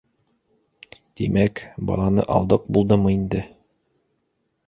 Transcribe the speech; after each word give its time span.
Тимәк, 1.19 1.61
баланы 1.91 2.25
алдыҡ 2.37 2.65
булдымы 2.77 3.13
инде? 3.19 3.43